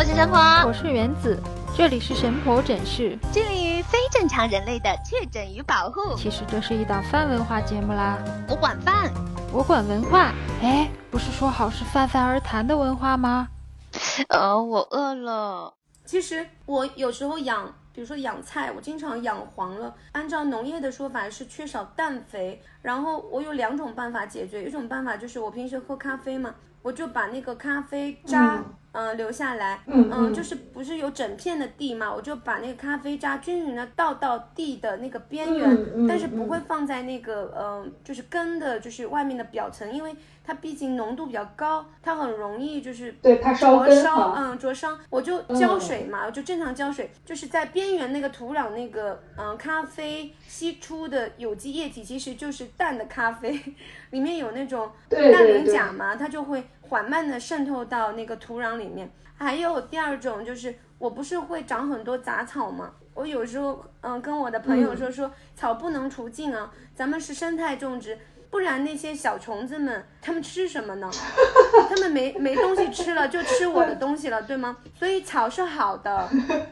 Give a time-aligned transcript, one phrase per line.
[0.00, 1.38] 我是神婆，我是原子，
[1.76, 6.16] 这里是神婆诊室，致力于非正常人类的确诊与保护。
[6.16, 8.16] 其实这是一档泛文化节目啦。
[8.48, 9.12] 我管饭，
[9.52, 10.32] 我管文化。
[10.62, 13.48] 哎，不是说好是泛泛而谈的文化吗？
[14.28, 15.74] 呃，我饿了。
[16.06, 19.94] 其实我有时候养，比如说养菜，我经常养黄了。
[20.12, 28.64] 按照农业的说法是缺少氮肥，然后我有两种办法解决，一种办法就是我平时喝咖啡嘛，我就把那个咖啡渣。
[28.92, 40.12] 嗯，留下来，嗯，就是不是有整片的地嘛，我就把那个咖啡渣均匀的倒到地的那个边缘，但是不会放在那个，嗯，就是根的，就是外面的表层，因为
[40.44, 44.98] 它毕竟浓度比较高，它很容易就是对它灼烧，嗯，灼伤。
[45.08, 53.60] 我就浇水嘛，我就正常浇水，就是在边缘那个土壤那个，嗯，咖啡吸出的有机液体其实就是淡的咖啡，
[54.10, 56.64] 里面有那种氮磷钾嘛，它就会。
[56.90, 62.90] 缓慢的渗透到那个土壤里面，还有第二种就是，我不是会长很多杂草嘛？
[63.14, 68.18] 我有时候嗯跟我的朋友说说，草不能除尽啊，咱们是生态种植，
[68.50, 71.08] 不然那些小虫子们他们吃什么呢？
[71.88, 74.76] 他们没没东西吃了，就吃我的东西了，对吗？
[74.98, 76.28] 所以草是好的，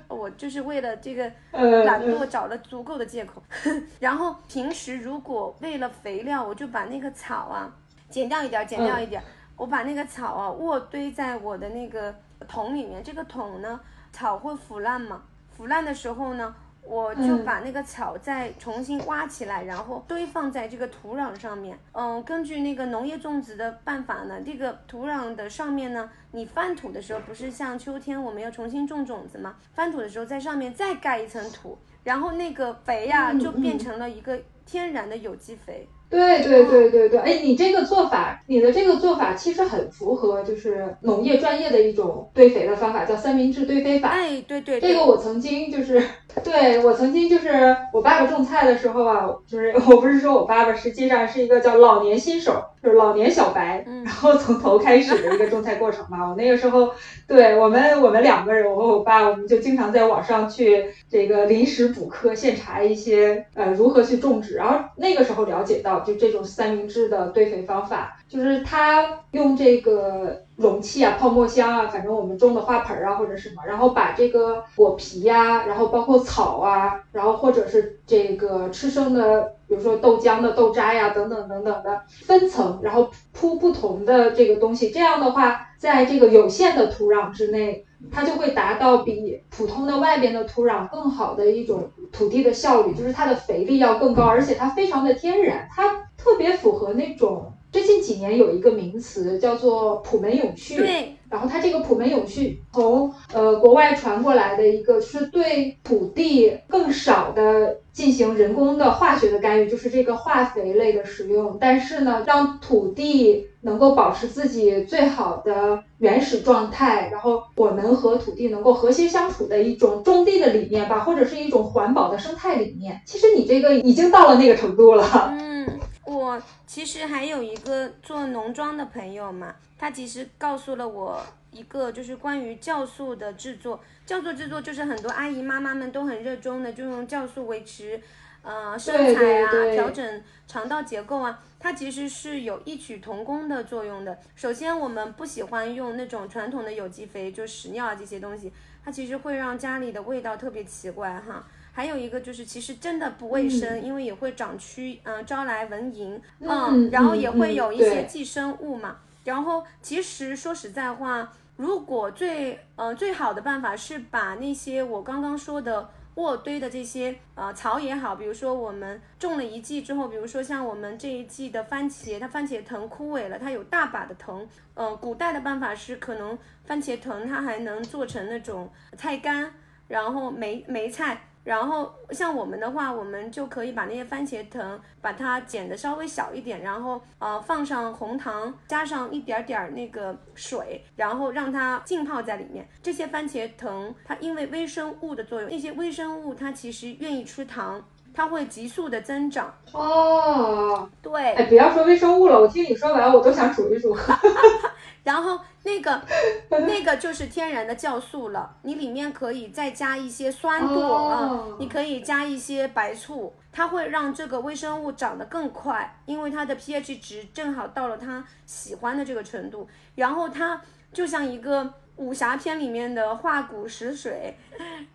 [0.09, 3.43] 我就是为了这个懒惰找了足够的借口。
[4.01, 7.73] 然后平时如果为了肥料，我就把那个草啊
[8.11, 9.23] 剪掉一点，剪掉一点。
[9.57, 12.15] 我把那个草啊卧堆在我的那个
[12.49, 13.81] 桶里面，这个桶呢，
[14.13, 15.23] 草会腐烂嘛？
[15.57, 16.55] 腐烂的时候呢，
[16.89, 21.79] 我就把那个草再重新挖起来，然后堆放在这个土壤上面。
[21.93, 29.57] 嗯，根据那个农业种植的办法呢，这个土壤的上面呢，你翻土的时候，不是像秋天我们要重新种种子吗？
[29.75, 35.87] 翻土的时候在上面再盖一层土，然后那个肥呀就变成了一个天然的有机肥。
[36.11, 44.09] 对对对对对，哎，你这个做法，你的这个做法其实很符合就是农业专业的一种堆肥的方法，叫三明治堆肥法。
[44.09, 46.03] 哎，对对，这个我曾经就是，
[46.43, 56.29] 对我曾经就是我爸爸种菜的时候啊，就是 我不是说我爸爸实际上是一个叫老年新手，就是老年小白， 然后从头开始的一个种菜过程嘛。
[56.29, 56.91] 我那个时候，
[57.27, 65.99] 对我们我们两个人，我和我爸，我们就经常在网上去这个临时补课，现查一些呃如何去种植，然后那个时候了解到。
[66.09, 87.85] 就这种三明治的堆肥方法，就是它用这个容器啊、泡沫箱啊，反正我们种的花盆啊或者什么，然后把这个果皮呀，然后包括草啊，然后或者是这个吃剩的，比如说豆浆的豆渣呀等等等等的分层，然后铺不同的这个东西，这样的话，在这个有限的土壤之内。
[88.13, 100.79] 它就会达到比普通的外边的土壤更好的一种土地的效率，就是它的肥力要更高，而且它非常的天然，它特别符合那种最近几年有一个名词叫做普门永续。
[100.79, 101.15] 对。
[101.31, 123.03] 然后它这个普门永续从呃国外传过来的一个是对土地更少的进行人工的化学的干预，就是这个化肥类的使用，但是呢，让土地能够保持自己最好的原始状态，然后我们和土地能够和谐相处的一种种地的理念吧，或者是一种环保的生态理念。
[123.05, 125.31] 其实你这个已经到了那个程度了。
[125.39, 129.57] 嗯，我其实还有一个做农庄的朋友嘛。
[129.79, 133.81] 他其实告诉了我一个，就是关于酵素的制作。
[134.07, 138.01] 酵素制作就是很多阿姨妈妈们都很热衷的，就用酵素维持，
[138.43, 141.41] 呃，身材啊，调整肠道结构啊。
[141.61, 144.19] 它其实是有异曲同工的作用的。
[144.35, 148.53] 首先，我们不喜欢用那种传统的有机肥，就屎尿啊这些东西，
[148.85, 151.47] 它其实会让家里的味道特别奇怪哈。
[151.79, 158.97] 还有一个就是，其实真的不卫生，因为也会长蛆，嗯，招来蚊蝇，嗯，然后也会有一些寄生物嘛。
[159.23, 174.45] 然后，其实说实在话，如果最呃最好的办法是把那些我刚刚说的卧堆的这些呃草也好，比如说我们种了一季之后，比如说像我们这一季的番茄，它番茄藤枯萎了，它有大把的藤。
[174.75, 179.55] 嗯，古代的办法是可能番茄藤它还能做成那种菜干，
[179.87, 181.27] 然后梅梅菜。
[181.49, 192.69] 然后像我们的话，我们就可以把那些番茄藤把它剪的稍微小一点，然后呃放上红糖，加上一点点那个水，然后让它浸泡在里面。
[192.83, 199.51] 这些番茄藤它因为微生物的作用，那些微生物它其实愿意吃糖，它会急速的增长。
[199.73, 203.97] 哦，对，哎，不要说微生物了，我听你说完我都想煮一煮。
[205.03, 206.03] 然后那个
[206.49, 220.61] 那个就是天然的酵素了， 你里面可以再加一些酸度啊，你可以加一些白醋，它会让这个微生物长得更快，因为它的 pH 值正好到了它喜欢的这个程度，然后它
[220.91, 224.35] 就像一个武侠片里面的化骨食水，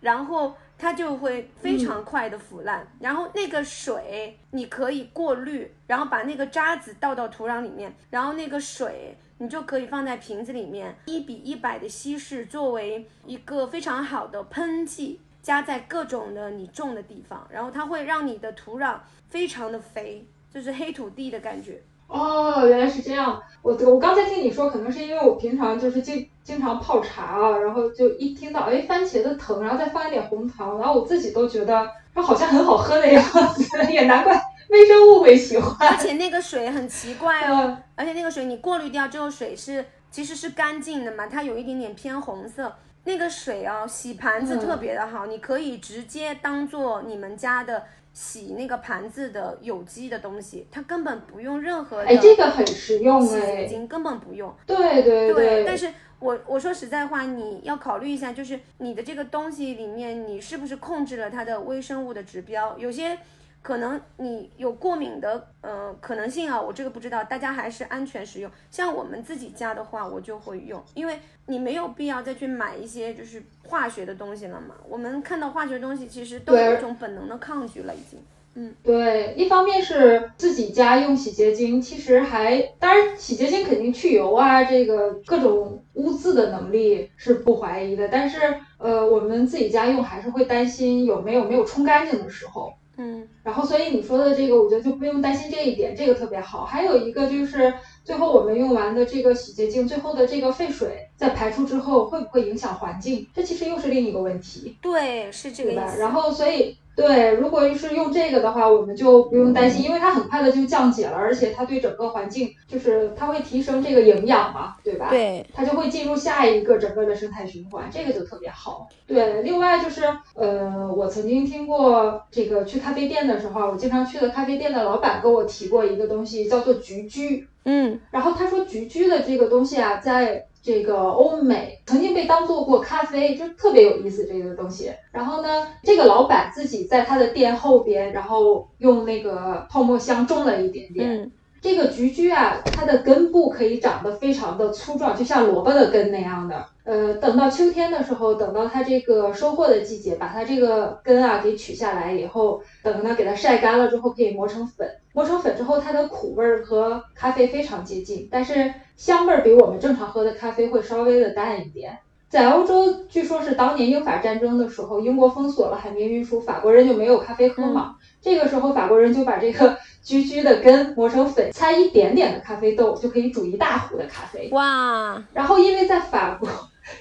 [0.00, 2.84] 然后它就会非常快的腐烂。
[2.98, 18.96] 然后那个水你可以过滤，然后把那个渣子倒到土壤里面，然后那个水你就可以放在瓶子里面，一比一百的稀释，作为一个非常好的喷剂，加在各种的你种的地方，然后它会让你的土壤
[19.28, 21.82] 非常的肥，就是黑土地的感觉。
[22.06, 23.42] 哦，原来是这样。
[23.62, 33.22] 我我刚才听你说，可能是因为我平常就是经经常泡茶啊，然后就一听到哎番茄的藤，然后再放一点红糖，然后我自己都觉得它好像很好喝的样
[33.54, 35.88] 子， 也难怪微生物会喜欢。
[35.88, 42.76] 而且那个水很奇怪哦，而且那个水你过滤掉之后，水是其实是干净的嘛，它有一点点偏红色。
[43.04, 47.84] 那个水哦，洗盘子特别的好，你可以直接当做你们家的。
[48.14, 52.04] 洗那个盘子的有机的东西，它根本不用任何的。
[52.04, 53.26] 哎，这个很实用哎。
[53.26, 54.54] 洗洁精根本不用。
[54.64, 55.64] 对对对。
[55.66, 55.90] 但是
[56.20, 62.78] 我我说实在话，你要考虑一下，就是你的这个东西里面，你是不是控制了它的微生物的指标？
[62.78, 63.18] 有些。
[63.64, 68.50] 可能你有过敏的呃可能性啊，我这个不知道，大家还是安全使用。
[68.70, 74.74] 像我们自己家的话，我就会用，因为你没有必要再去买一些就是化学的东西了嘛。
[74.86, 78.20] 我们看到化学东西，其实都有一种本能的抗拒了，已经。
[78.56, 88.38] 嗯，对，一方面是自己家用洗洁精，其实还当然洗洁精肯定去油啊，这个各种污渍的能力是不怀疑的，但是
[88.76, 92.74] 呃，我们自己家用还是会担心有没有没有冲干净的时候。
[92.96, 96.64] 嗯，然后所以你说的这个，我觉得就不用担心这一点，这个特别好。
[96.64, 97.74] 还有一个就是
[98.04, 103.26] 最后我们用完的这个洗洁精，最后的这个废水在排出之后会不会影响环境？
[103.34, 104.76] 这其实又是另一个问题。
[104.80, 105.98] 对，是这个意思。
[105.98, 106.76] 然后所以。
[106.96, 115.08] 对，如果是用这个的话，我们就不用担心，因为它很快的就降解了，而且它对整个环境就是它会提升这个营养嘛，对吧？
[115.10, 118.88] 对，它就会进入下一个整个的生态循环，这个就特别好。
[119.08, 120.04] 对，另外就是
[120.34, 127.44] 呃，我曾经听过这个去咖啡店的时候，我经常去的咖啡店的老板跟我提过一个东西，叫做菊苣。
[127.64, 134.92] 嗯，然后他说菊苣的这个东西啊，在这个欧美曾经被当做过咖啡，就特别有意思这个东西。
[135.12, 141.30] 然后呢，这个老板自己在他的店后边，然后用那个泡沫箱种了一点点。
[141.64, 146.62] 这个菊苣啊，它的根部可以长得非常的粗壮，就像萝卜的根那样的。
[146.84, 154.86] 呃，等到秋天的时候，等到它这个收获的季节，把它这个根啊给取下来以后，等它给它晒干了之后，可以磨成粉。
[155.14, 161.96] 磨成粉之后，它的苦味儿和咖啡非常接近，但是香味儿比我们正常喝的咖啡会稍微的淡一点。
[162.28, 167.94] 在欧洲，据说是当年英法战争的时候，英国封锁了海绵运输，法国人就没有咖啡喝嘛。
[168.24, 174.48] 这个时候，法国人就把这个 菊苣的根磨成粉，掺一点点的咖啡豆，就可以煮一大壶的咖啡。
[174.52, 175.22] 哇！
[175.34, 176.48] 然后，因为在法国，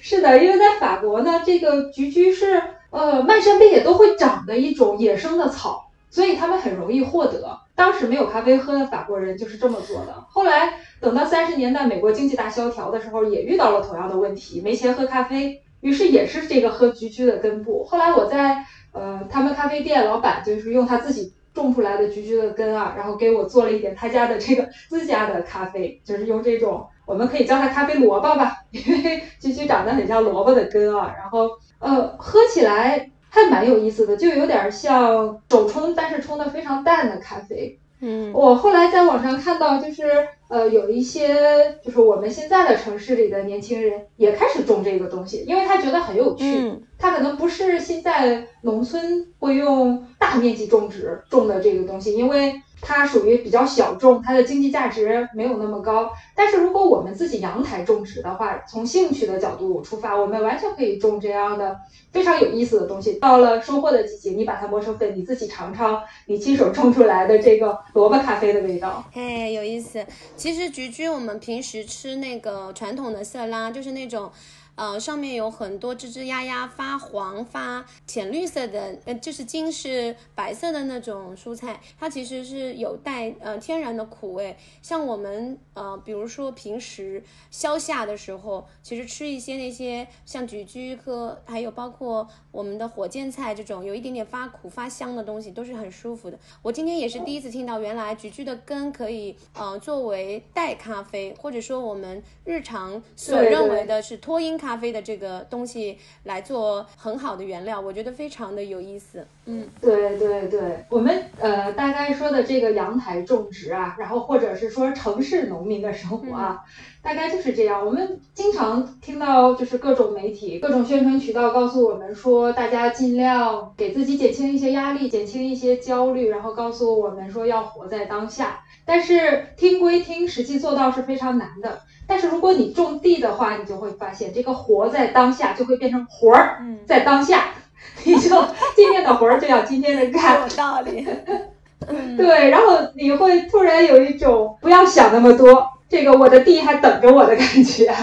[0.02, 7.58] 是的，因为在法国呢，这个菊苣是呃漫山遍野都会长的一种野生的草，所以他们很容易获得。
[7.76, 10.26] 当时没有咖啡喝的法国人就是这么做的。
[10.30, 17.84] 后来等到三十年代美国经济大萧条的时候，也遇到了同样的问题，没钱喝咖啡，于是也是这个喝菊苣的根部。
[17.84, 33.10] 后来我在呃他们咖啡店老板就是用他自己种出来的菊苣的根啊，然后给我做了一点他家的这个 自家的咖啡，就是用这种我们可以叫它咖啡萝卜吧， 因为菊苣长得很像萝卜的根啊，然后呃喝起来。
[33.36, 37.80] 还蛮有意思的，就有点像手冲，但是冲的非常淡的咖啡。
[38.06, 46.74] 嗯，我后来在网上看到，就是呃，有一些就是我们现在的城市里的年轻人也开始种这个东西，因为他觉得很有趣。
[47.00, 52.62] 他可能不是现在农村会用大面积种植种的这个东西，因为。
[52.84, 56.12] 它属于比较小众，它的经济价值没有那么高。
[56.36, 61.80] 但是如果我们自己阳台种植的话，从兴趣的角度出发，我们完全可以种这样的
[62.12, 63.14] 非常有意思的东西。
[63.14, 69.04] 到了收获的季节，你把它磨成粉，你自己尝尝你亲手种出来的这个萝卜咖啡的味道。
[69.14, 70.06] 哎，有意思。
[70.36, 74.30] 其实菊苣我们平时吃那个传统的色拉，就是那种。
[74.76, 84.58] 呃，上面有很多吱吱呀呀发黄发浅绿色的，呃，就是茎是白色的那种蔬菜，它其实是有带呃天然的苦味。
[84.82, 96.40] 像我们呃，比如说平时消夏的时候，其实吃一些那些像菊苣科还有包括我们的火箭菜这种有一点点发苦发香的东西，都是很舒服的。
[96.64, 104.63] 我今天也是第一次听到，原来菊苣的根可以呃作为代咖啡，或者说我们日常所认为的是脱因。
[104.64, 109.28] 咖啡的这个东西来做很好的原料，我觉得非常的有意思。
[109.46, 116.64] 嗯，对对对，我们呃大概说的这个阳台种植啊，然后或者是说城市农民的生活啊，
[117.02, 117.86] 大概就是这样。
[117.86, 128.63] 我们经常听到就是各种媒体、各种宣传渠道告诉我们说，大家尽量给自己减轻一些压力，减轻一些焦虑，然后告诉我们说要活在当下。
[128.86, 131.82] 但是听归听，实际做到是非常难的。
[132.06, 137.54] 但是如果你种地的话，你就会发现，这个活在当下就会变成活儿在当下，
[138.04, 138.30] 你就
[138.76, 140.42] 今天的活儿就要今天的干。
[140.42, 141.08] 有道理。
[142.18, 147.94] 对，然后你会突然有一种不要想那么多，这个我的地还等着我的感觉。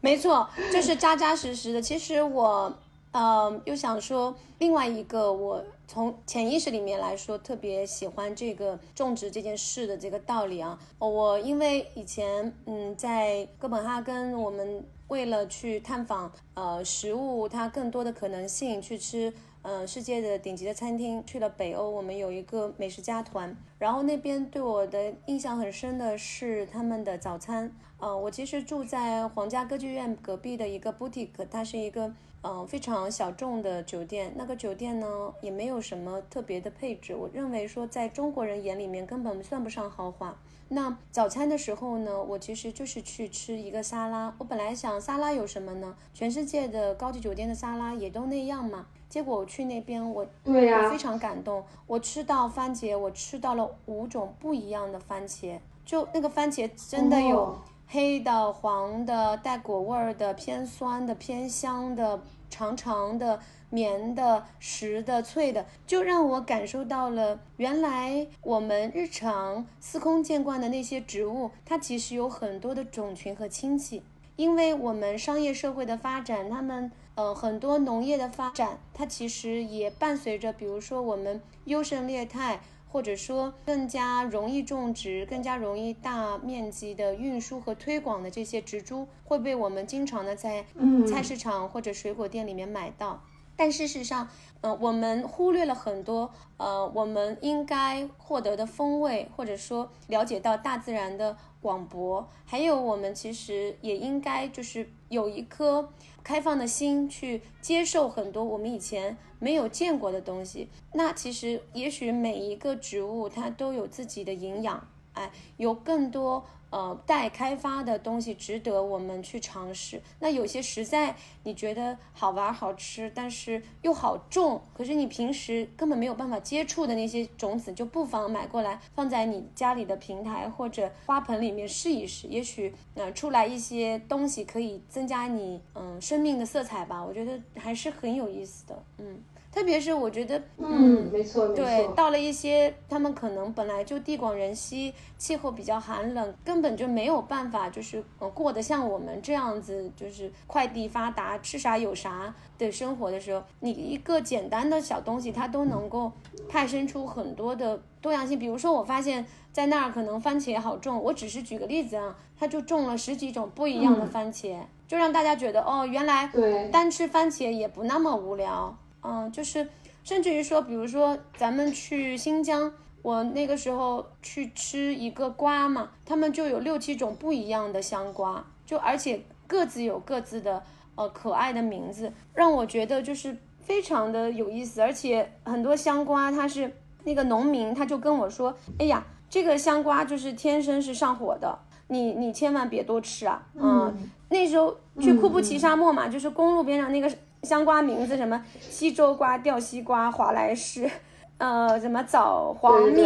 [0.00, 1.80] 没错，就是扎扎实实的。
[1.82, 2.72] 其实我。
[3.10, 10.78] 呃，又想说另外一个，我从潜意识里面来说，特别喜欢这个种植这件事的这个道理啊。
[10.98, 27.74] 我因为以前嗯，在哥本哈根，我们为了去探访呃食物它更多的可能性，去吃呃世界的顶级的餐厅，去了北欧，我们有一个美食家团，然后那边对我的印象很深的是他们的早餐。
[27.98, 32.12] 呃，我其实住在皇家歌剧院隔壁的一个 boutique，它是一个。
[32.42, 37.14] 嗯，非常小众的酒店，那个酒店呢也没有什么特别的配置。
[37.14, 40.36] 我认为说，在中国人眼里面根本算不上豪华。
[40.68, 44.32] 那早餐的时候呢，我其实就是去吃一个沙拉。
[44.38, 45.96] 我本来想沙拉有什么呢？
[46.14, 48.86] 全世界的高级酒店的沙拉也都那样嘛。
[49.08, 51.64] 结果我去那边，我对呀，非常感动。
[51.86, 57.58] 我吃到番茄，我吃到了五种不一样的番茄，就那个番茄真的有。
[57.90, 63.40] 黑的、黄的、带果味儿的、偏酸的、偏香的、长长的、
[63.70, 74.02] 绵的、实的、脆的，就让我感受到了原来我们日常司空见惯的那些植物，它其实有很多的种群和亲戚。
[74.36, 82.60] 因为我们商业社会的发展，他们呃很多农业的发展，它其实也伴随着，比如说我们优胜劣汰。
[82.90, 90.64] 或者说更加容易种植、更加容易大面积的运输和推广的这些植株，会被我们经常的在
[91.06, 93.22] 菜市场或者水果店里面买到。
[93.56, 94.28] 但事实上，
[94.60, 105.88] 呃，我们忽略了很多呃我们应该获得的风味，或者说了解到大自然的广博，还有我们其实也应该就是有一颗。
[106.28, 116.44] 开放的心去接受很多我们以前没有见过的东西，那其实也许每一个植物它都有自己的营养，哎，有更多。
[116.70, 120.00] 呃，待开发的东西值得我们去尝试。
[120.20, 137.04] 那有些实在你觉得好玩好吃，但是又好种，可是你平时根本没有办法接触的那些种子，就不妨买过来放在你家里的平台或者花盆里面试一试，也许呃出来一些东西可以增加你嗯生命的色彩吧。
[137.04, 139.22] 我觉得还是很有意思的，嗯。
[139.50, 156.12] 特别是我觉得，嗯，没错，对，到了一些他们可能本来就地广人稀，气候比较寒冷，根本就没有办法，就是呃过得像我们这样子，就是快递发达，吃啥有啥的生活的时候，你一个简单的小东西，它都能够
[156.48, 158.38] 派生出很多的多样性。
[158.38, 166.28] 比如说，我发现在那儿可能番茄好种，我只是举个例子啊，他就种了十几种不一样的番茄，就让大家觉得哦，原来
[166.70, 168.76] 单吃番茄也不那么无聊。
[169.10, 169.66] 嗯，就是，
[170.04, 180.62] 甚至于说，比如说咱们去新疆，我那个时候去吃一个瓜嘛，他们就有六七种不一样的香瓜，就而且各自有各自的
[180.94, 184.82] 呃可爱的名字，让我觉得就是非常的有意思。
[184.82, 193.46] 而且很多香瓜，它是那个农民他就跟我说，哎呀，这个香瓜就是天生是上火的，你你千万别多吃啊。
[193.54, 197.10] 嗯，那时候去库布齐沙漠嘛，就是公路边上那个。
[197.42, 200.90] 香瓜名字什么西周瓜、吊西瓜、华莱士，
[201.38, 203.00] 呃，什么枣黄蜜，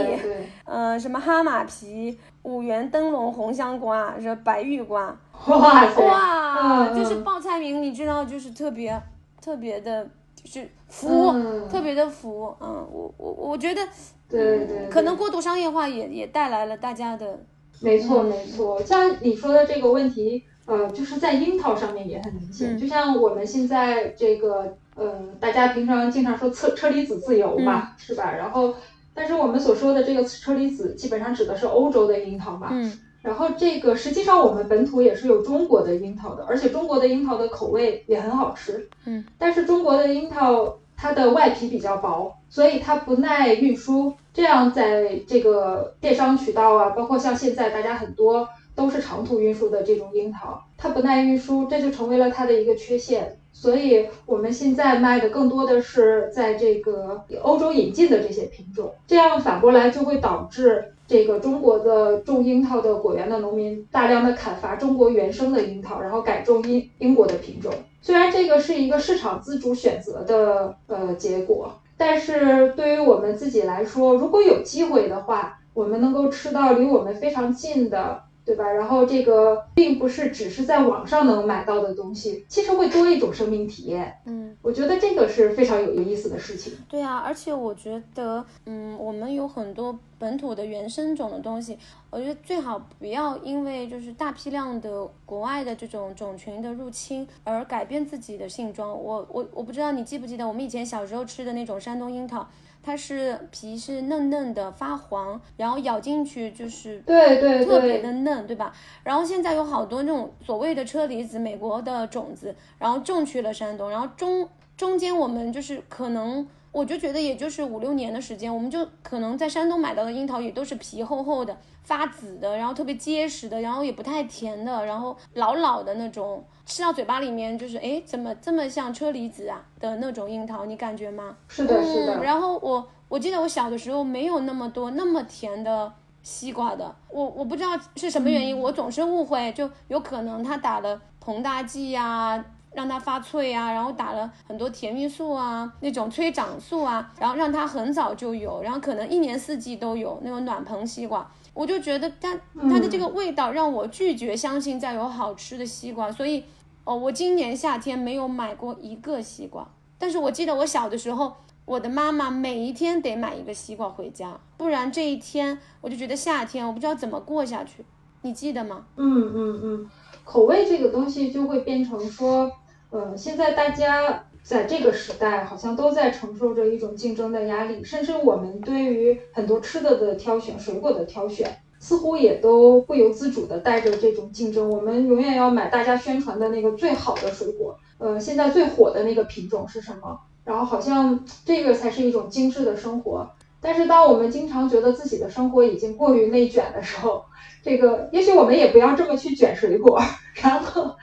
[0.64, 5.14] 呃，什么哈马皮、五元灯笼、红香瓜，是白玉瓜。
[5.48, 6.02] 哇塞！
[6.06, 9.00] 哇，就是报菜名，你知道，就是特别
[9.40, 11.32] 特别的，就是服，
[11.68, 12.56] 特别的服。
[12.60, 13.82] 嗯，我我我觉得，
[14.28, 17.40] 对对，可能过度商业化也也带来了大家的。
[17.80, 20.44] 没错没错，像你说的这个问题。
[20.64, 28.32] 呃，就是在樱桃上面也很明显，就像我们现在这个，呃，大家平常经常说车车厘子自由嘛，是吧？
[28.32, 28.74] 然后，
[29.12, 32.68] 但是我们所说的这个车厘子，基本上指的是欧洲的樱桃嘛。
[32.70, 33.00] 嗯。
[33.22, 38.88] 然后这个实际上我们本土也是有中国的樱桃的，而且中国的樱桃的口味也很好吃。
[39.04, 39.24] 嗯。
[39.36, 48.48] 但是中国的樱桃它的外皮比较薄，所以它不耐运输，这样在这个电商渠道啊，包括像现在大家很多。
[48.74, 53.38] 都是长途运输的这种樱桃，它不耐运输，这就成为了它的一个缺陷。
[53.54, 67.70] 所以我们现在卖的更多的是在这个欧洲引进的这些品种，这样反过来就会导致这个中国的种樱桃的果园的农民大量的砍伐中国原生的樱桃，然后改种英英国的品种。
[68.00, 78.22] 虽然这个是一个市场自主选择的呃结果，但是对于我们自己来说，如果有机会的话，我们能够吃到离我们非常近的。
[78.44, 78.70] 对吧？
[78.72, 84.12] 然后这个并不是只是在网上能买到的东西，其实会多一种生命体验。
[84.26, 86.72] 嗯，我觉得这个是非常有意思的事情。
[86.88, 91.78] 对啊，而且我觉得，嗯，我们有很多本土的原生种的东西，
[92.10, 98.90] 我觉得最好不要因为就是大批量的国外的这种种群的入侵而改变自己的性状。
[98.90, 102.46] 我我我不知道你记不记得我们以前小时候吃的那种山东樱桃。
[102.82, 108.74] 它是皮是嫩嫩的发黄，然后咬进去就是对对特别的嫩，对吧？
[109.04, 116.46] 然后现在有好多那种所谓的车厘子，美国的种子，然后种去了山东，然后中中间我们就是可能。
[116.72, 131.36] 我就觉得也就是五六年的时间，我们就可能在山东买到的樱桃也都是皮厚厚的、发紫的，然后特别结实的，然后也不太甜的，然后老老的那种，吃到嘴巴里面就是哎，怎么这么像车厘子啊的那种樱桃，你感觉吗？
[131.46, 132.24] 是的，是的。
[132.24, 142.42] 然后我我记得我小的时候没有那么多那么甜的西瓜的，我我不知道是什么原因，我总是误会，就有可能他打了膨大剂呀。
[142.74, 151.30] 让它发脆啊，然后打了很多甜蜜素啊，那种催长素啊，然后让它很早就有，然后可能一年四季都有那种暖棚西瓜。
[151.54, 156.44] 我就觉得它它的这个味道让我拒绝相信再有好吃的西瓜，所以
[156.84, 159.68] 哦，我今年夏天没有买过一个西瓜。
[159.98, 161.34] 但是我记得我小的时候，
[161.66, 167.84] 我的妈妈每一天得买一个西瓜回家，不然这一天我就觉得夏天我不知道怎么过下去。
[168.22, 168.86] 你记得吗？
[168.96, 169.90] 嗯嗯嗯，
[170.24, 172.50] 口味这个东西就会变成说。
[172.92, 184.68] 呃，现在大家在这个时代好像都在承受着一种竞争的压力，甚至我们对于很多吃的的挑选、水果的挑选，似乎也都不由自主的带着这种竞争。
[184.68, 190.20] 我们永远要买大家宣传的那个最好的水果，呃，现在最火的那个品种是什么？
[190.44, 193.30] 然后好像这个才是一种精致的生活。
[193.62, 197.24] 但是当我们经常觉得自己的生活已经过于内卷的时候，
[197.62, 200.02] 这个也许我们也不要这么去卷水果。
[200.34, 200.96] 然后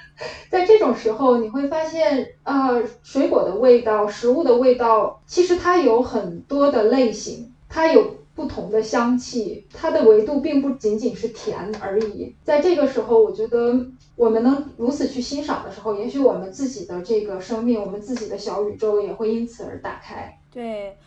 [0.49, 12.35] 在这种时候，你会发现，呃，水果的味道、食物的味道，其实它有很多的类型，它有不同的香气，它的维度并不仅仅是甜而已。
[12.43, 20.39] 在这个时候，我觉得我们能如此去欣赏的时候，也许我们自己的这个生命，我们自己的小宇宙也会因此而打开。
[20.51, 20.97] 对。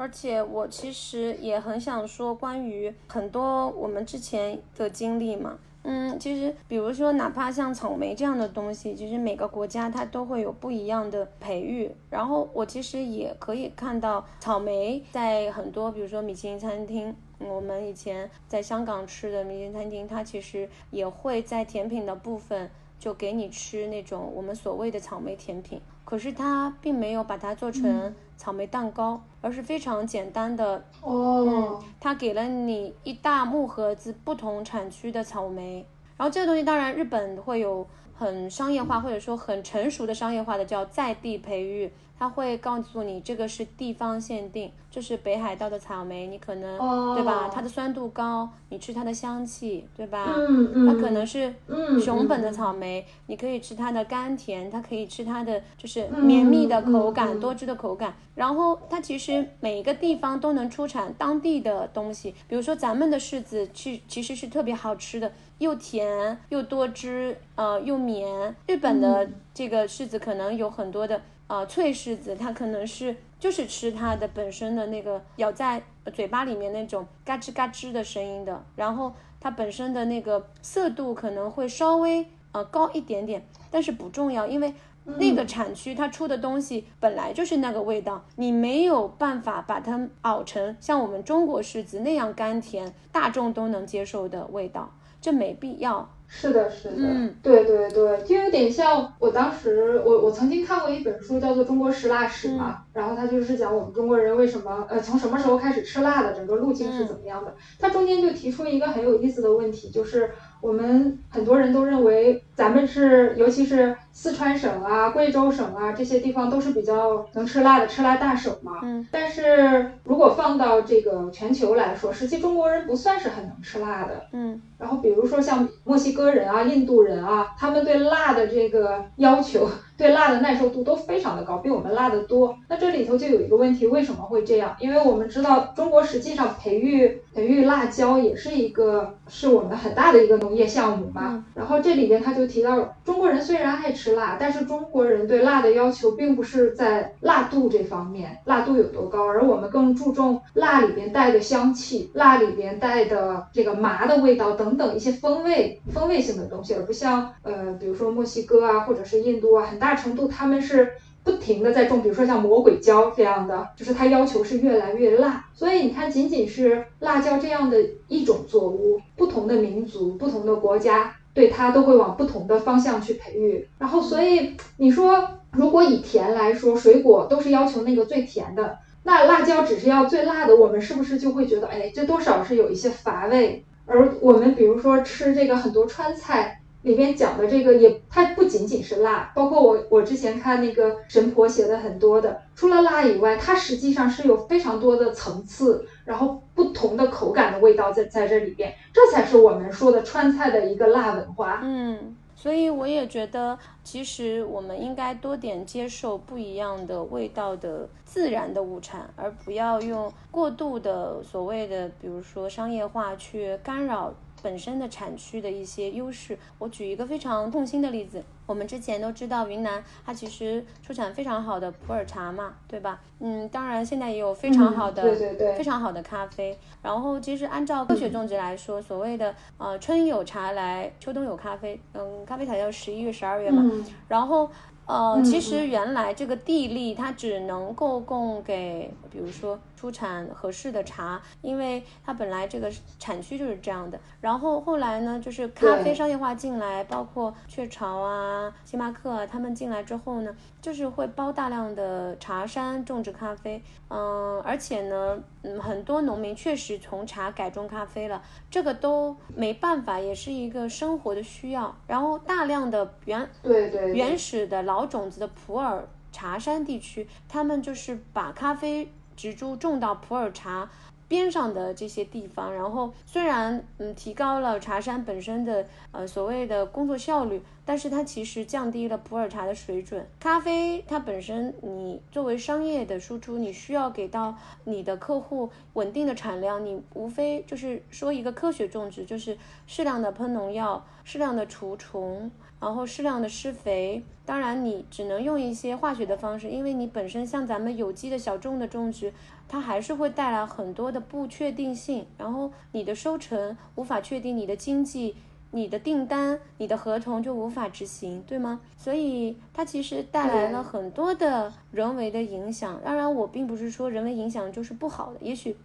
[0.00, 11.94] 而且我其实也很想说关于很多我们之前的经历嘛，嗯，其实比如说哪怕像草莓这样的东西，其实每个国家它都会有不一样的培育。
[12.08, 28.14] 然后我其实也可以看到草莓在很多，比如说米其林餐厅，我们以前在香港吃的米其林餐厅，它其实也会在甜品的部分就给你吃那种我们所谓的草莓甜品，可是它并没有把它做成。
[28.40, 31.78] 草莓蛋糕，而是非常简单的哦。
[32.00, 37.86] 它给了你一大木盒子不同产区的草莓，然后这个东西当然日本会有
[38.20, 41.90] 很商业化或者说很成熟的商业化的叫在地培育。
[42.18, 46.78] 他会告诉你，这个是地方限定，这是北海道的草莓，你可能
[47.14, 47.48] 对吧？
[47.50, 50.34] 它的酸度高，你吃它的香气，对吧？
[50.36, 50.86] 嗯嗯。
[50.86, 51.54] 它可能是
[51.98, 58.12] 熊本的草莓，你可以吃它的甘甜，它可以吃它的就是绵密的口感、多汁的口感。
[58.34, 68.09] 然后它其实每一个地方都能出产当地的东西，比如说咱们的柿子，其其实是特别好吃的，又甜又多汁，呃，又绵。
[68.12, 71.20] 年日本的这个柿子可能有很多的。
[71.46, 75.82] 呃，脆柿子它可能是就是吃它的本身的那个咬在
[76.14, 84.72] 嘴巴里面那种嘎吱嘎吱的声音的，然后它本身的那个色度可能会稍微呃高一点点，但是不重要，因为
[85.04, 96.08] 那个产区它出的东西本来就是那个味道，你没有办法把它熬成像我们中国柿子那样甘甜，大众都能接受的味道，这没必要。
[96.32, 96.94] 是的，是的，
[97.42, 107.52] 对对对，就有点像我当时，我我曾经看过一本书，叫做《中国食辣史》嘛，然后它就是讲我们中国人为什么，呃，从什么时候开始吃辣的，整个路径是怎么样的。
[107.80, 110.30] 它中间就提出一个很有意思的问题，就是
[110.60, 118.80] 我们很多人都认为咱们是，尤其是四川省啊、贵州省啊这些地方都是比较能吃辣的吃辣大省嘛。
[118.82, 119.06] 嗯。
[119.10, 124.26] 但是如果放到这个全球来说，实际中国人不算是很能吃辣的。
[124.32, 124.60] 嗯。
[124.78, 129.68] 然后比如说像墨西哥人啊、印度人啊，他们对辣的这个要求。
[130.00, 132.56] 对辣的耐受度都非常的高，比我们辣的多。
[132.68, 134.74] 那这里头就有一个问题，为什么会这样？
[134.80, 141.44] 因为我们知道中国实际上培育培育辣椒也是一个是我们很大的一个农业项目嘛。
[141.54, 159.89] 然后这里边他就提到，中国人虽然爱吃辣，但是中国人对辣的要求并不是在辣度这方面，辣度有多高，而我们更注重辣里边带的香气，辣里边带的这个麻的味道等等一些风味风味性的东西，而不像呃比如说墨西哥啊或者是印度啊很大。
[159.90, 160.92] 大程度他们是
[161.24, 165.44] 不停的在种，比如说像魔鬼椒这样的，就是它要求是越来越辣。
[165.52, 167.76] 所以你看，仅仅是辣椒这样的
[168.06, 173.66] 一种作物，不同的民族、不同的国家对它都会往不同的方向去培育。
[173.78, 183.64] 然后，所以你说，如果以甜来说，水果都是要求那个最甜的，那辣椒只是要最辣的，我们是不是就会觉得，哎，这多少是有一些乏味？
[183.86, 186.59] 而我们比如说吃这个很多川菜。
[186.82, 201.60] 里边讲的这个也，它不仅仅是辣，包括我我之前看那个神婆写的很多的，除了辣以外，它实际上是有非常多的层次，然后不同的口感的味道在在这里边，这才是我们说的川菜的一个辣文化。
[201.62, 214.14] 嗯，所以我也觉得，其实我们应该多点接受不一样的味道的自然的物产，而不要用过度的所谓的，比如说商业化去干扰。
[214.42, 218.22] 本身的产区的一些优势，我举一个非常痛心的例子。
[218.46, 223.00] 我们之前都知道云南它其实出产非常好的普洱茶嘛，对吧？
[223.20, 226.58] 嗯，当然现在也有非常好的、对对对，非常好的咖啡。
[226.82, 231.80] 然后其实按照科学种植来说，所谓的呃春有茶来，秋冬有咖啡。
[231.92, 233.64] 嗯，咖啡采要十一月、十二月嘛。
[234.08, 234.50] 然后。
[234.86, 243.98] 呃，其实原来这个地利它只能够供给，比如说出产合适的茶，因为它本来这个产区就是这样的。
[244.20, 253.62] 然后后来呢，就是咖啡商业化进来，包括雀巢啊、星巴克啊，他们进来之后呢，就是会包大量的茶山种植咖啡。
[253.88, 261.74] 嗯，而且呢，嗯，很多农民确实从茶改种咖啡了，这个都没办法，也是一个生活的需要。
[261.86, 264.90] 然后大量的原对对原始的老。
[264.90, 270.70] 种子的普洱茶山地区，他们就是把咖啡植株种到普洱茶
[271.06, 280.08] 边上的这些地方，然后虽然嗯提高了茶山本身的呃所谓的工作效率，但是它其实降低了普洱茶的水准。
[280.18, 292.30] 咖啡它本身，你作为商业的输出，你需要给到你的客户稳定的产量，你无非就是说一个科学种植，就是适量的喷农药，适量的除虫。
[292.60, 299.12] 然后适量的施肥，当然你只能用一些化学的方式，因为你本身像咱们有机的小众的种植，
[299.48, 305.16] 它还是会带来很多的不确定性，然后你的收成无法确定，你的经济、
[305.52, 308.60] 你的订单、你的合同就无法执行，对吗？
[308.76, 312.78] 所以它其实带来了很多的人为的影响。
[312.84, 315.56] 当然，我并不是说人为影响就是不好的，也许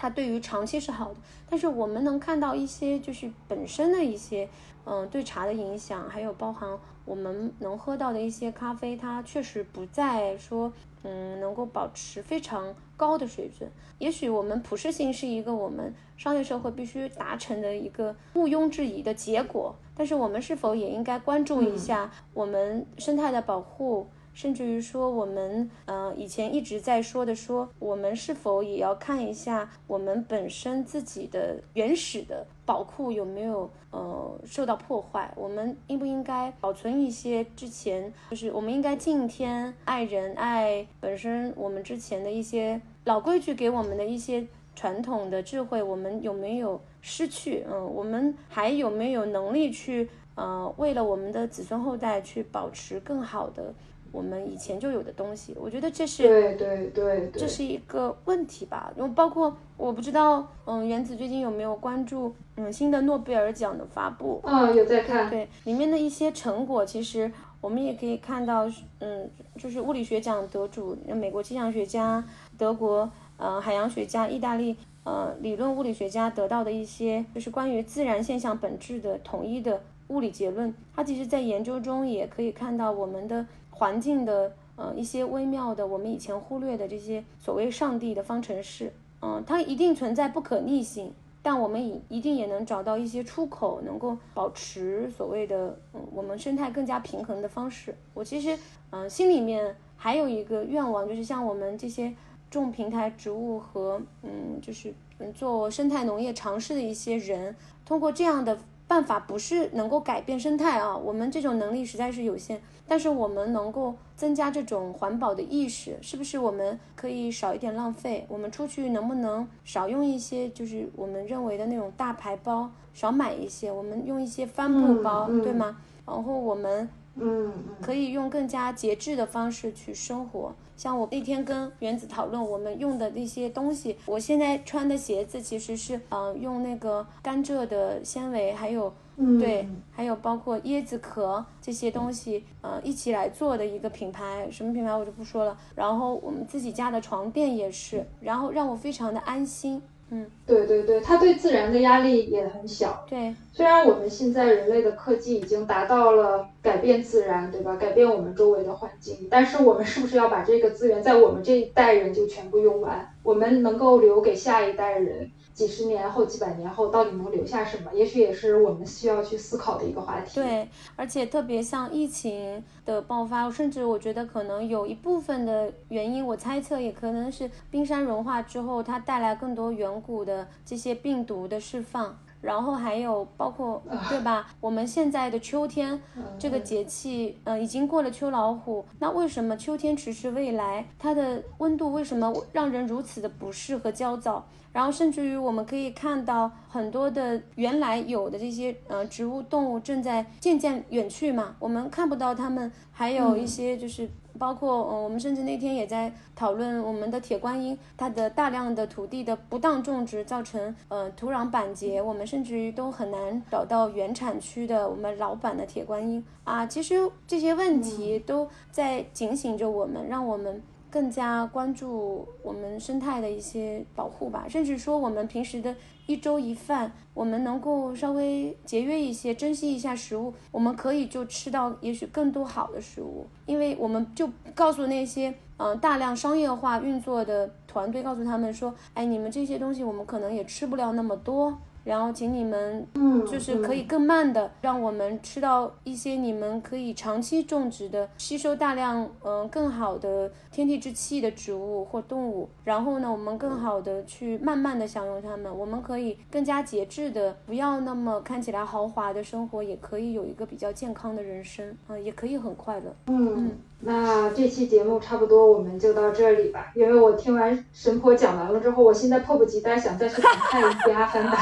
[0.00, 1.16] 它对于长期是好的，
[1.50, 4.48] 但是我们能看到一些就是本身的一些。
[4.86, 6.66] 嗯，对茶的影响，还有包含
[7.04, 13.70] 我们能喝到的一些咖啡，它确实不再说，嗯，能够保持非常高的水准。
[13.98, 24.08] 也许我们普适性是一个我们商业社会必须达成的一个毋庸置疑的结果，但是我们是否也应该关注一下我们生态的保护？
[24.32, 35.30] 甚至于说，我们嗯以前一直在说的，说我们是否也要看一下我们本身自己的原始的宝库有没有呃受到破坏？
[35.36, 47.66] 我们应不应该保存一些之前，就是我们应该敬天爱人爱本身我们之前的一些老规矩给我们的一些传统的智慧，我们有没有失去？
[47.68, 53.74] 嗯，我们还有没有能力去呃为了我们的子孙后代去保持更好的？
[54.12, 58.92] 我们以前就有的东西，我觉得这是对对对，这是一个问题吧。
[58.96, 64.40] 因为包括我不知道，嗯，原子最近有没有关注，嗯，新的诺贝尔奖的发布？
[64.44, 65.30] 啊，有在看。
[65.30, 68.68] 对，里面的一些成果，其实我们也可以看到，
[68.98, 72.24] 嗯，就是物理学奖得主，美国气象学家，
[72.58, 80.74] 德国，呃，海洋学家，意大利，呃，理论物理学家得到的一些，就是关于自然现象本质的统一的物理结论。
[80.96, 83.46] 它其实在研究中也可以看到我们的。
[83.80, 97.96] 环境的呃一些微妙的，我们以前忽略的这些所谓上帝的方程式，嗯，它一定存在不可逆性，但我们一一定也能找到一些出口，能够保持所谓的嗯我们生态更加平衡的方式。
[98.12, 98.58] 我其实
[98.90, 102.14] 嗯心里面还有一个愿望，就是像我们这些
[102.50, 108.58] 种平台植物和嗯就是嗯做生态农业尝试的一些人，通过这样的
[108.90, 112.60] 办法，不是能够改变生态啊，我们这种能力实在是有限。
[112.88, 118.26] 但是我们能够增加这种环保的意识，是不是我们可以少一点浪费？
[118.28, 125.76] 我们出去能不能少用一些，就是我们认为的那种大牌包，少买一些，我们用一些帆布包，对吗？
[126.04, 126.88] 然后我们
[127.20, 130.54] 嗯可以用更加节制的方式去生活。
[130.76, 138.92] 像我那天跟原子讨论，我们用的那些东西，我现在穿的鞋子其实是嗯用那个甘蔗的纤维，还有。
[139.38, 145.54] 对，还有包括椰子壳这些东西，呃，一起来做的一个品牌，什么品牌我就不说了。
[145.74, 149.82] 然后我们自己家的床垫也是，然后让我非常的安心。
[150.10, 153.04] 嗯，对对对，它对自然的压力也很小。
[153.08, 157.76] 对，虽然我们现在人类的科技已经达到了改变自然，对吧？
[157.76, 163.08] 改变我们周围的环境，但是我们是不是要把这个资源在我们这一代人就全部用完？
[163.22, 165.30] 我们能够留给下一代人？
[165.60, 167.92] 几十年后、几百年后，到底能留下什么？
[167.92, 170.30] 也许也是我们需要去思考的一个话题。
[170.36, 182.16] 对，而且特别像疫情的爆发，甚至我觉得可能有一部分的原因，我猜测也可能是冰山融化之后，它带来更多远古的这些病毒的释放。
[182.40, 184.46] 然后还有包括对吧？
[184.62, 186.00] 我们现在的秋天
[186.38, 188.82] 这个节气，呃，已经过了秋老虎。
[188.98, 190.86] 那为什么秋天迟迟未来？
[190.98, 194.46] 它的温度为什么让人如此的不适和焦躁？
[194.72, 216.24] 然后甚至于我们可以看到很多的原来有的这些呃植物动物正在渐渐远去嘛，我们看不到它们，还有一些就是包括呃我们甚至那天也在讨论我们的铁观音，它的大量的土地的不当种植造成呃土壤板结，我们甚至于都很难找到原产区的我们老版的铁观音。
[216.44, 220.62] 啊，其实这些问题都在警醒着我们，让我们。
[220.90, 225.74] 更加关注我们生态的一些保护吧，甚至说我们平时的
[226.06, 241.56] 一粥一饭，我们能够稍微节约一些，珍惜一下食物，我们可以就吃到也许更多好的食物，因为我们就告诉那些嗯大量商业化运作的团队，告诉他们说，哎，你们这些东西我们可能也吃不了那么多。
[241.84, 252.48] 然后请你们，嗯，就是可以更慢的让我们吃到一些你们可以长期种植的、吸收大量嗯更好的天地之气的植物或动物。
[252.64, 255.50] 然后呢，我们更好的去慢慢的享用它们。
[255.56, 262.94] 我们可以更加节制的，不要那么看起来豪华的生活，也可以有一个比较健康的人生啊，也可以很快乐。
[263.06, 266.72] 嗯，那这期节目差不多我们就到这里吧。
[266.74, 271.32] 因为我听完神婆讲完了之后，我现在迫不及待想再去看一遍《阿凡达》。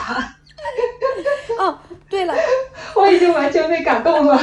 [1.62, 1.78] 哦，
[2.10, 2.34] 对了，
[2.96, 4.36] 我已经完全被感动了。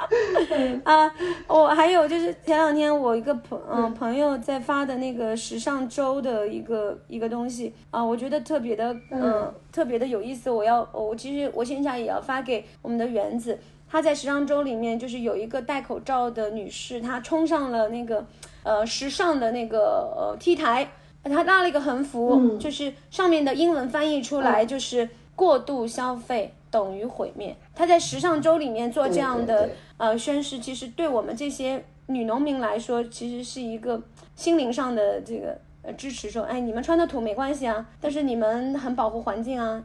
[0.84, 1.12] 啊，
[1.46, 10.50] 我还有就是前两天我一个朋嗯朋友在发的那个时尚周的一个一个东西啊，我觉得特别的嗯特别的有意思。
[10.50, 13.58] 我要我其实我现在也要发给我们的园子。
[13.90, 18.24] 她在时尚周里面就是有一个戴口罩的女士，她冲上了那个
[18.62, 20.92] 呃时尚的那个呃 T 台，
[21.24, 25.08] 她拉了一个横幅，就是上面的英文翻译出来就是。
[25.36, 27.56] 过度消费等于毁灭。
[27.74, 34.02] 她在时尚周里面做这样的呃宣誓，其实对我们这些女农民来说，其实是一个
[34.36, 36.30] 心灵上的这个呃支持。
[36.30, 39.82] 说，哎，你们穿的土没关系啊，但是你们很保护环境啊。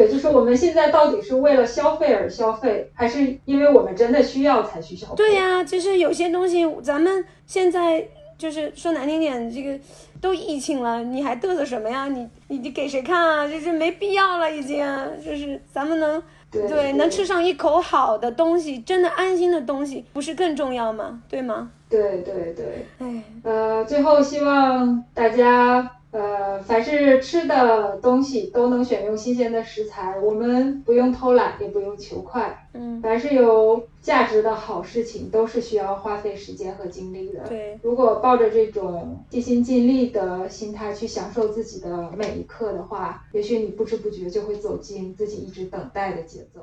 [0.00, 5.14] 对，就是我们现在到底是为了消费而消费，还是因为我们真的需要才去消费？
[5.16, 8.08] 对呀，就是有些东西，咱们现在
[8.38, 9.78] 就是说难听点，这个。
[10.22, 12.06] 都疫情了，你还嘚瑟什么呀？
[12.06, 13.48] 你你你给谁看啊？
[13.48, 14.86] 就是没必要了，已经
[15.24, 21.22] 就是咱们能对能吃上一口好的东西，真的安心的东西，不是更重要吗？
[21.26, 21.70] 对吗？
[21.88, 25.90] 对对对，哎，呃，最后希望大家。
[26.12, 32.66] 呃，凡是吃的东西都能选用新鲜的食材，我们不用偷懒，也不用求快。
[32.72, 37.46] 嗯，凡是有价值的好事情，都是需要花费时间和精力的。
[37.48, 46.60] 对，如果抱着这种尽心尽力的心态去享受自己的每一刻的话，也许你不知不觉就会走进自己一直等待的节奏。